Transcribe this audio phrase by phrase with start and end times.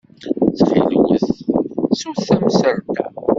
[0.51, 1.25] Ttxil-wet,
[1.91, 2.73] ttut tamsalt-a.